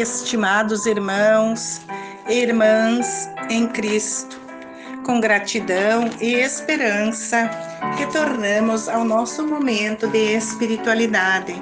estimados 0.00 0.86
irmãos 0.86 1.80
e 2.28 2.34
irmãs 2.34 3.28
em 3.48 3.66
Cristo. 3.66 4.38
Com 5.04 5.20
gratidão 5.20 6.10
e 6.20 6.34
esperança, 6.34 7.48
retornamos 7.96 8.88
ao 8.88 9.04
nosso 9.04 9.46
momento 9.46 10.06
de 10.08 10.36
espiritualidade. 10.36 11.54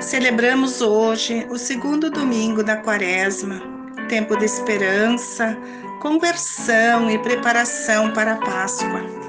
Celebramos 0.00 0.80
hoje 0.80 1.46
o 1.50 1.58
segundo 1.58 2.10
domingo 2.10 2.62
da 2.62 2.76
Quaresma, 2.76 3.60
tempo 4.08 4.36
de 4.36 4.44
esperança, 4.44 5.58
conversão 6.00 7.10
e 7.10 7.18
preparação 7.18 8.12
para 8.12 8.34
a 8.34 8.38
Páscoa. 8.38 9.19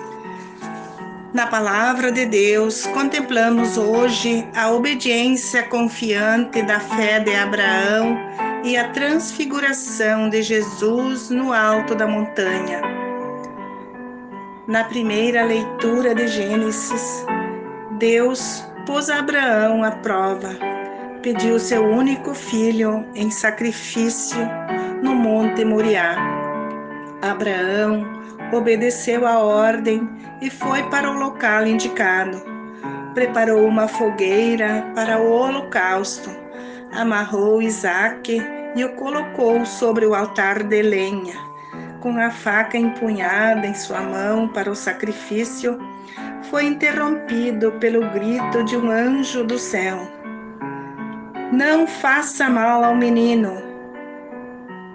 Na 1.34 1.48
palavra 1.48 2.12
de 2.12 2.26
Deus, 2.26 2.86
contemplamos 2.88 3.78
hoje 3.78 4.46
a 4.54 4.70
obediência 4.70 5.64
confiante 5.64 6.62
da 6.62 6.78
fé 6.78 7.22
de 7.22 7.34
Abraão 7.34 8.18
e 8.66 8.76
a 8.76 8.90
transfiguração 8.90 10.30
de 10.30 10.42
Jesus 10.42 11.30
no 11.30 11.54
alto 11.54 11.96
da 11.96 12.06
montanha. 12.06 12.82
Na 14.68 14.84
primeira 14.84 15.46
leitura 15.46 16.14
de 16.14 16.28
Gênesis, 16.28 17.26
Deus 17.98 18.66
pôs 18.86 19.10
Abraão 19.10 19.86
à 19.86 19.92
prova, 19.92 20.50
pediu 21.22 21.58
seu 21.60 21.86
único 21.86 22.34
filho 22.34 23.06
em 23.16 23.32
sacrifício 23.32 24.50
no 25.02 25.16
Monte 25.16 25.64
Moriá. 25.64 26.31
Abraão 27.22 28.04
obedeceu 28.52 29.28
a 29.28 29.40
ordem 29.40 30.10
e 30.42 30.50
foi 30.50 30.82
para 30.90 31.10
o 31.10 31.18
local 31.18 31.66
indicado. 31.66 32.42
Preparou 33.14 33.68
uma 33.68 33.88
fogueira 33.88 34.86
para 34.96 35.20
o 35.20 35.32
holocausto, 35.32 36.30
amarrou 36.94 37.62
Isaque 37.62 38.42
e 38.76 38.84
o 38.84 38.96
colocou 38.96 39.66
sobre 39.66 40.06
o 40.06 40.16
altar 40.16 40.64
de 40.64 40.82
lenha. 40.82 41.36
Com 42.00 42.18
a 42.18 42.32
faca 42.32 42.78
empunhada 42.78 43.68
em 43.68 43.76
sua 43.76 44.02
mão 44.02 44.48
para 44.48 44.72
o 44.72 44.76
sacrifício, 44.76 45.78
foi 46.50 46.66
interrompido 46.66 47.72
pelo 47.74 48.10
grito 48.10 48.64
de 48.64 48.76
um 48.76 48.90
anjo 48.90 49.44
do 49.44 49.60
céu. 49.60 50.00
Não 51.52 51.86
faça 51.86 52.50
mal 52.50 52.84
ao 52.84 52.96
menino, 52.96 53.71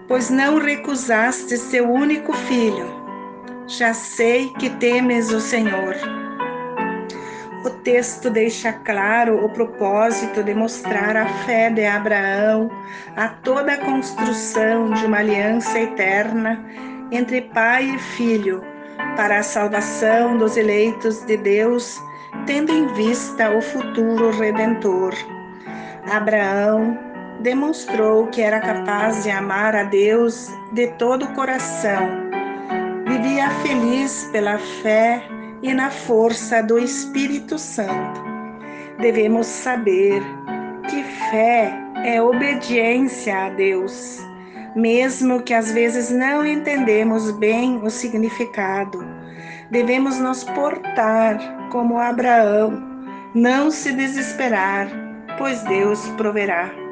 pois 0.09 0.31
não 0.31 0.59
recusaste 0.59 1.57
seu 1.57 1.91
único 1.91 2.33
filho 2.33 3.07
já 3.67 3.93
sei 3.93 4.51
que 4.61 4.71
temes 4.71 5.33
o 5.33 5.41
Senhor. 5.41 5.97
O 7.65 7.71
texto 7.83 8.31
deixa 8.31 8.73
claro 8.73 9.45
o 9.45 9.49
propósito 9.49 10.43
de 10.45 10.55
mostrar 10.55 11.17
a 11.17 11.27
fé 11.45 11.69
de 11.69 11.85
Abraão 11.85 12.71
a 13.17 13.29
toda 13.29 13.73
a 13.73 13.79
construção 13.79 14.91
de 14.91 15.05
uma 15.05 15.19
aliança 15.19 15.81
eterna 15.81 16.65
entre 17.11 17.41
pai 17.41 17.87
e 17.87 17.99
filho 17.99 18.63
para 19.17 19.41
a 19.41 19.43
salvação 19.43 20.39
dos 20.39 20.57
eleitos 20.57 21.25
de 21.25 21.37
Deus, 21.37 22.01
tendo 22.47 22.71
em 22.71 22.87
vista 22.95 23.51
o 23.51 23.61
futuro 23.61 24.31
redentor. 24.31 25.13
Abraão 26.13 26.97
demonstrou 27.41 28.27
que 28.29 28.41
era 28.41 28.61
capaz 28.61 29.23
de 29.23 29.31
amar 29.31 29.75
a 29.75 29.85
Deus 29.85 30.49
de 30.73 30.89
todo 30.99 31.25
o 31.25 31.35
coração 31.35 32.27
vivia 33.07 33.49
feliz 33.63 34.29
pela 34.31 34.59
fé 34.59 35.23
e 35.63 35.73
na 35.73 35.91
força 35.91 36.63
do 36.63 36.79
Espírito 36.79 37.59
Santo. 37.59 38.21
Devemos 38.99 39.47
saber 39.47 40.23
que 40.89 41.03
fé 41.31 41.73
é 42.05 42.21
obediência 42.21 43.47
a 43.47 43.49
Deus, 43.51 44.19
mesmo 44.75 45.43
que 45.43 45.55
às 45.55 45.73
vezes 45.73 46.11
não 46.11 46.45
entendemos 46.45 47.31
bem 47.33 47.79
o 47.83 47.89
significado. 47.89 48.99
Devemos 49.71 50.19
nos 50.19 50.45
portar 50.45 51.39
como 51.71 51.99
Abraão, 51.99 52.83
não 53.35 53.71
se 53.71 53.93
desesperar, 53.93 54.89
pois 55.39 55.63
Deus 55.63 56.07
proverá. 56.17 56.86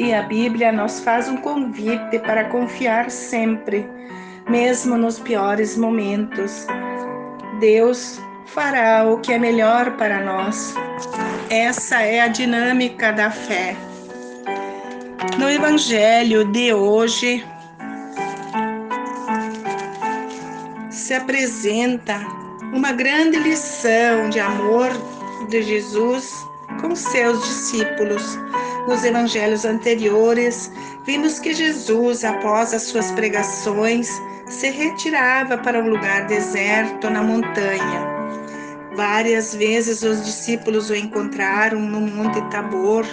E 0.00 0.14
a 0.14 0.22
Bíblia 0.22 0.72
nos 0.72 1.00
faz 1.00 1.28
um 1.28 1.36
convite 1.36 2.18
para 2.20 2.46
confiar 2.46 3.10
sempre 3.10 3.86
mesmo 4.48 4.96
nos 4.96 5.18
piores 5.18 5.76
momentos. 5.76 6.66
Deus 7.60 8.18
fará 8.46 9.04
o 9.06 9.20
que 9.20 9.34
é 9.34 9.38
melhor 9.38 9.98
para 9.98 10.24
nós. 10.24 10.74
Essa 11.50 12.00
é 12.00 12.22
a 12.22 12.28
dinâmica 12.28 13.12
da 13.12 13.30
fé. 13.30 13.76
No 15.38 15.50
Evangelho 15.50 16.46
de 16.46 16.72
hoje, 16.72 17.44
se 20.90 21.12
apresenta 21.12 22.20
uma 22.72 22.92
grande 22.92 23.38
lição 23.38 24.30
de 24.30 24.40
amor 24.40 24.88
de 25.50 25.62
Jesus 25.62 26.32
com 26.80 26.96
seus 26.96 27.38
discípulos. 27.42 28.38
Nos 28.88 29.04
evangelhos 29.04 29.64
anteriores, 29.64 30.72
vimos 31.04 31.38
que 31.38 31.52
Jesus, 31.52 32.24
após 32.24 32.72
as 32.72 32.82
suas 32.82 33.10
pregações, 33.12 34.10
se 34.46 34.70
retirava 34.70 35.58
para 35.58 35.78
um 35.78 35.88
lugar 35.88 36.26
deserto 36.26 37.08
na 37.08 37.22
montanha. 37.22 38.08
Várias 38.96 39.54
vezes 39.54 40.02
os 40.02 40.24
discípulos 40.24 40.90
o 40.90 40.94
encontraram 40.94 41.80
no 41.80 42.00
Monte 42.00 42.40
Tabor 42.50 43.06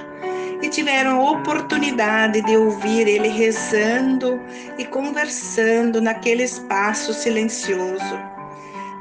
e 0.61 0.69
tiveram 0.69 1.21
a 1.21 1.31
oportunidade 1.31 2.41
de 2.41 2.57
ouvir 2.57 3.07
ele 3.07 3.27
rezando 3.27 4.39
e 4.77 4.85
conversando 4.85 6.01
naquele 6.01 6.43
espaço 6.43 7.13
silencioso. 7.13 8.19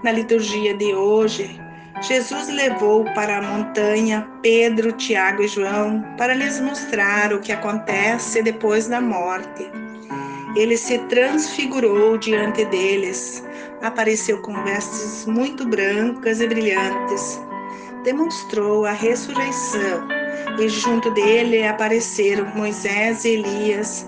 Na 0.03 0.13
liturgia 0.13 0.75
de 0.75 0.95
hoje, 0.95 1.59
Jesus 2.03 2.49
levou 2.49 3.05
para 3.15 3.39
a 3.39 3.43
montanha 3.43 4.29
Pedro, 4.43 4.93
Tiago 4.93 5.43
e 5.43 5.49
João 5.49 6.05
para 6.19 6.35
lhes 6.35 6.61
mostrar 6.61 7.33
o 7.33 7.41
que 7.41 7.53
acontece 7.53 8.43
depois 8.43 8.87
da 8.87 9.01
morte. 9.01 9.71
Ele 10.55 10.77
se 10.77 10.99
transfigurou 11.09 12.19
diante 12.19 12.65
deles, 12.67 13.43
apareceu 13.83 14.41
com 14.43 14.63
vestes 14.65 15.25
muito 15.27 15.67
brancas 15.67 16.41
e 16.41 16.47
brilhantes, 16.47 17.41
demonstrou 18.05 18.85
a 18.85 18.93
ressurreição 18.93 20.07
e 20.59 20.69
junto 20.69 21.11
dele 21.11 21.67
apareceram 21.67 22.47
Moisés 22.55 23.25
e 23.25 23.31
Elias, 23.31 24.07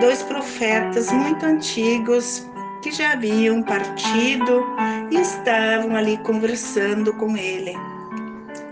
dois 0.00 0.22
profetas 0.22 1.10
muito 1.12 1.46
antigos 1.46 2.47
que 2.82 2.90
já 2.92 3.12
haviam 3.12 3.62
partido 3.62 4.64
e 5.10 5.16
estavam 5.16 5.96
ali 5.96 6.16
conversando 6.18 7.12
com 7.14 7.36
ele. 7.36 7.74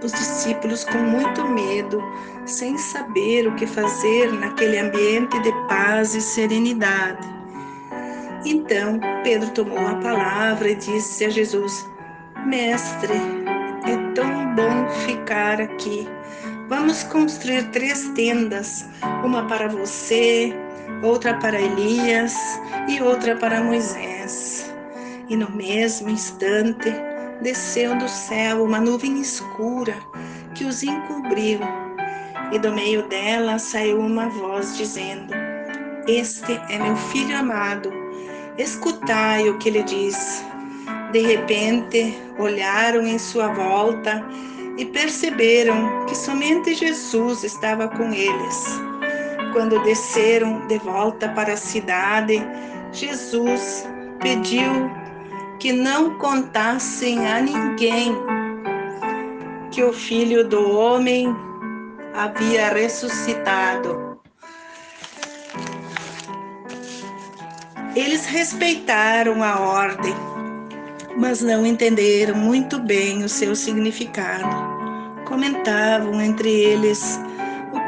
Os 0.02 0.12
discípulos, 0.12 0.84
com 0.84 0.98
muito 0.98 1.46
medo, 1.48 2.02
sem 2.44 2.76
saber 2.78 3.48
o 3.48 3.54
que 3.54 3.66
fazer 3.66 4.32
naquele 4.32 4.78
ambiente 4.78 5.38
de 5.40 5.52
paz 5.68 6.14
e 6.14 6.20
serenidade. 6.20 7.26
Então 8.44 9.00
Pedro 9.24 9.50
tomou 9.50 9.84
a 9.84 9.96
palavra 9.96 10.70
e 10.70 10.74
disse 10.76 11.24
a 11.24 11.28
Jesus: 11.28 11.88
Mestre, 12.46 13.14
é 13.84 14.12
tão 14.14 14.54
bom 14.54 14.88
ficar 15.06 15.60
aqui. 15.60 16.08
Vamos 16.68 17.02
construir 17.04 17.70
três 17.70 18.08
tendas, 18.10 18.88
uma 19.24 19.44
para 19.46 19.68
você, 19.68 20.54
outra 21.02 21.34
para 21.34 21.60
Elias 21.60 22.34
e 22.88 23.00
outra 23.00 23.36
para 23.36 23.62
Moisés. 23.62 24.72
E 25.28 25.36
no 25.36 25.50
mesmo 25.50 26.08
instante 26.08 26.92
desceu 27.42 27.96
do 27.98 28.08
céu 28.08 28.64
uma 28.64 28.80
nuvem 28.80 29.20
escura 29.20 29.96
que 30.54 30.64
os 30.64 30.82
encobriu 30.82 31.60
e 32.52 32.58
do 32.58 32.72
meio 32.72 33.06
dela 33.08 33.58
saiu 33.58 34.00
uma 34.00 34.28
voz 34.28 34.76
dizendo: 34.76 35.34
Este 36.06 36.52
é 36.70 36.78
meu 36.78 36.96
filho 36.96 37.36
amado, 37.36 37.92
escutai 38.56 39.48
o 39.48 39.58
que 39.58 39.68
ele 39.68 39.82
diz. 39.82 40.44
De 41.12 41.20
repente, 41.20 42.16
olharam 42.38 43.06
em 43.06 43.18
sua 43.18 43.48
volta 43.48 44.24
e 44.76 44.84
perceberam 44.84 46.04
que 46.06 46.14
somente 46.14 46.74
Jesus 46.74 47.42
estava 47.44 47.88
com 47.88 48.12
eles. 48.12 48.85
Quando 49.56 49.82
desceram 49.84 50.66
de 50.66 50.76
volta 50.76 51.30
para 51.30 51.54
a 51.54 51.56
cidade, 51.56 52.46
Jesus 52.92 53.88
pediu 54.20 54.70
que 55.58 55.72
não 55.72 56.18
contassem 56.18 57.26
a 57.26 57.40
ninguém 57.40 58.14
que 59.70 59.82
o 59.82 59.94
filho 59.94 60.46
do 60.46 60.72
homem 60.72 61.34
havia 62.12 62.68
ressuscitado. 62.68 64.20
Eles 67.94 68.26
respeitaram 68.26 69.42
a 69.42 69.58
ordem, 69.58 70.14
mas 71.16 71.40
não 71.40 71.64
entenderam 71.64 72.34
muito 72.34 72.78
bem 72.78 73.24
o 73.24 73.28
seu 73.28 73.56
significado. 73.56 74.44
Comentavam 75.24 76.20
entre 76.20 76.50
eles 76.50 77.18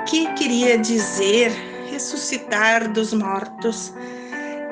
que 0.09 0.27
queria 0.33 0.79
dizer 0.79 1.53
ressuscitar 1.91 2.91
dos 2.91 3.13
mortos 3.13 3.93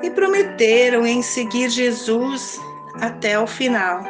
e 0.02 0.10
prometeram 0.10 1.06
em 1.06 1.20
seguir 1.20 1.68
Jesus 1.68 2.58
até 3.02 3.38
o 3.38 3.46
final. 3.46 4.02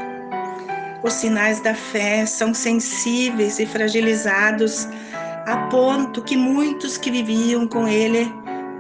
Os 1.03 1.15
sinais 1.15 1.61
da 1.61 1.75
fé 1.75 2.25
são 2.25 2.55
sensíveis 2.55 3.59
e 3.59 3.67
fragilizados 3.67 4.87
a 5.47 5.67
ponto 5.69 6.23
que 6.23 6.37
muitos 6.37 6.97
que 6.97 7.11
viviam 7.11 7.67
com 7.67 7.89
ele 7.89 8.33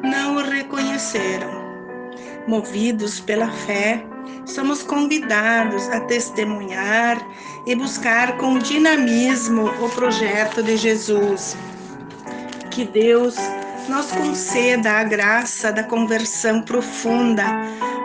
não 0.04 0.37
o 0.37 0.42
reconheceram. 0.42 1.50
Movidos 2.46 3.19
pela 3.19 3.50
fé, 3.50 4.04
somos 4.44 4.84
convidados 4.84 5.88
a 5.88 5.99
testemunhar 6.02 7.20
e 7.66 7.75
buscar 7.75 8.37
com 8.37 8.56
dinamismo 8.60 9.66
o 9.84 9.88
projeto 9.90 10.62
de 10.62 10.76
Jesus. 10.76 11.56
Que 12.76 12.84
Deus 12.84 13.37
nos 13.88 14.12
conceda 14.12 15.00
a 15.00 15.05
graça 15.05 15.73
da 15.73 15.82
conversão 15.82 16.61
profunda, 16.61 17.43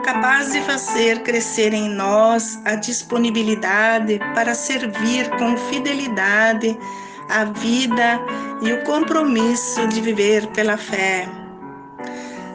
capaz 0.02 0.54
de 0.54 0.62
fazer 0.62 1.24
crescer 1.24 1.74
em 1.74 1.90
nós 1.90 2.58
a 2.64 2.76
disponibilidade 2.76 4.18
para 4.34 4.56
servir 4.56 5.30
com 5.32 5.58
fidelidade 5.58 6.80
a 7.28 7.44
vida 7.44 8.18
e 8.62 8.72
o 8.72 8.82
compromisso 8.86 9.86
de 9.90 10.00
viver 10.00 10.48
pela 10.54 10.78
fé. 10.78 11.28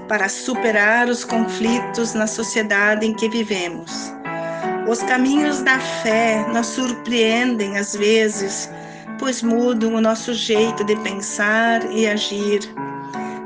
Para 0.08 0.30
superar 0.30 1.10
os 1.10 1.22
conflitos 1.22 2.14
na 2.14 2.26
sociedade 2.26 3.04
em 3.04 3.12
que 3.12 3.28
vivemos. 3.28 3.92
Os 4.88 5.02
caminhos 5.02 5.60
da 5.60 5.78
fé 5.78 6.46
nos 6.48 6.68
surpreendem 6.68 7.76
às 7.76 7.94
vezes, 7.94 8.70
pois 9.18 9.42
mudam 9.42 9.94
o 9.94 10.00
nosso 10.00 10.32
jeito 10.34 10.84
de 10.84 10.96
pensar 10.96 11.84
e 11.90 12.06
agir. 12.06 12.60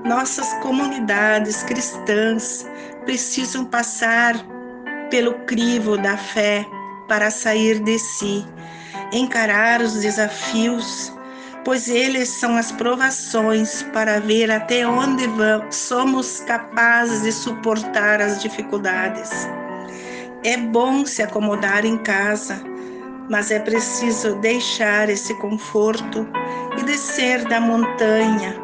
Nossas 0.04 0.52
comunidades 0.54 1.62
cristãs 1.62 2.66
precisam 3.04 3.64
passar 3.64 4.34
pelo 5.10 5.34
crivo 5.46 5.96
da 5.96 6.16
fé 6.16 6.66
para 7.08 7.30
sair 7.30 7.80
de 7.80 7.98
si, 7.98 8.46
encarar 9.12 9.80
os 9.80 9.94
desafios 9.94 11.12
pois 11.64 11.88
eles 11.88 12.28
são 12.28 12.56
as 12.56 12.72
provações 12.72 13.82
para 13.92 14.20
ver 14.20 14.50
até 14.50 14.86
onde 14.86 15.26
vamos, 15.26 15.76
somos 15.76 16.40
capazes 16.40 17.22
de 17.22 17.32
suportar 17.32 18.20
as 18.20 18.40
dificuldades. 18.40 19.30
É 20.42 20.56
bom 20.56 21.04
se 21.04 21.22
acomodar 21.22 21.84
em 21.84 21.98
casa, 21.98 22.62
mas 23.30 23.52
é 23.52 23.60
preciso 23.60 24.34
deixar 24.36 25.08
esse 25.08 25.32
conforto 25.34 26.26
e 26.76 26.82
descer 26.82 27.44
da 27.44 27.60
montanha, 27.60 28.60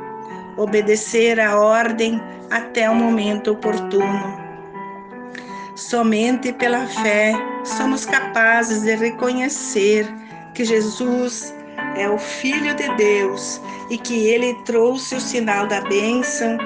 obedecer 0.57 1.39
a 1.39 1.57
ordem 1.57 2.21
até 2.51 2.91
o 2.91 2.95
momento 2.95 3.53
oportuno. 3.53 4.45
Somente 5.77 6.53
pela 6.53 6.85
fé 6.85 7.33
somos 7.65 8.05
capazes 8.05 8.83
de 8.83 8.97
reconhecer 8.97 10.05
que 10.53 10.65
Jesus 10.65 11.55
é 11.97 12.09
o 12.09 12.19
Filho 12.19 12.75
de 12.75 12.93
Deus 12.97 13.61
e 13.89 13.97
que 13.97 14.27
ele 14.27 14.53
trouxe 14.65 15.15
o 15.15 15.21
sinal 15.21 15.69
da 15.69 15.81
bênção 15.83 16.59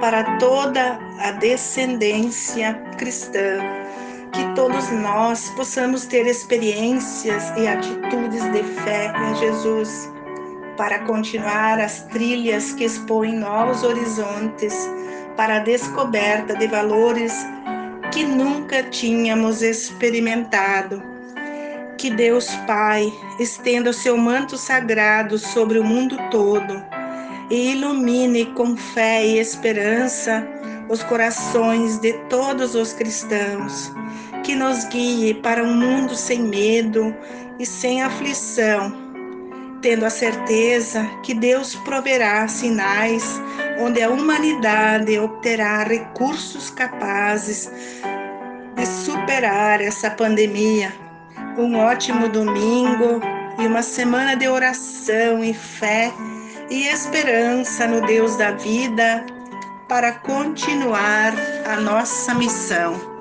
para 0.00 0.38
toda 0.38 0.96
a 1.18 1.32
descendência 1.32 2.74
cristã. 2.96 3.58
Que 4.32 4.54
todos 4.54 4.90
nós 4.90 5.50
possamos 5.50 6.06
ter 6.06 6.26
experiências 6.26 7.52
e 7.56 7.66
atitudes 7.66 8.42
de 8.52 8.62
fé 8.82 9.12
em 9.16 9.34
Jesus 9.36 10.12
para 10.76 11.00
continuar 11.00 11.80
as 11.80 12.02
trilhas 12.04 12.72
que 12.72 12.84
expõem 12.84 13.36
novos 13.36 13.82
horizontes 13.82 14.88
para 15.36 15.56
a 15.56 15.60
descoberta 15.60 16.54
de 16.54 16.66
valores 16.66 17.32
que 18.12 18.24
nunca 18.24 18.82
tínhamos 18.84 19.62
experimentado. 19.62 21.02
Que 21.96 22.10
Deus 22.10 22.54
Pai 22.66 23.12
estenda 23.40 23.90
o 23.90 23.94
seu 23.94 24.16
manto 24.16 24.56
sagrado 24.56 25.36
sobre 25.38 25.78
o 25.78 25.84
mundo 25.84 26.16
todo 26.30 26.82
e 27.50 27.72
ilumine 27.72 28.46
com 28.46 28.76
fé 28.76 29.24
e 29.24 29.38
esperança 29.38 30.46
os 30.88 31.02
corações 31.02 31.98
de 31.98 32.12
todos 32.28 32.74
os 32.74 32.92
cristãos, 32.92 33.92
que 34.48 34.54
nos 34.54 34.84
guie 34.84 35.34
para 35.34 35.62
um 35.62 35.74
mundo 35.74 36.16
sem 36.16 36.40
medo 36.40 37.14
e 37.58 37.66
sem 37.66 38.02
aflição, 38.02 38.90
tendo 39.82 40.06
a 40.06 40.10
certeza 40.10 41.04
que 41.22 41.34
Deus 41.34 41.74
proverá 41.74 42.48
sinais 42.48 43.38
onde 43.78 44.02
a 44.02 44.08
humanidade 44.08 45.18
obterá 45.18 45.82
recursos 45.84 46.70
capazes 46.70 47.70
de 48.74 48.86
superar 48.86 49.82
essa 49.82 50.10
pandemia 50.12 50.94
um 51.58 51.76
ótimo 51.76 52.26
domingo 52.26 53.20
e 53.58 53.66
uma 53.66 53.82
semana 53.82 54.34
de 54.34 54.48
oração 54.48 55.44
e 55.44 55.52
fé 55.52 56.10
e 56.70 56.86
esperança 56.86 57.86
no 57.86 58.00
Deus 58.06 58.34
da 58.36 58.52
vida 58.52 59.26
para 59.86 60.12
continuar 60.12 61.34
a 61.66 61.78
nossa 61.78 62.32
missão. 62.32 63.17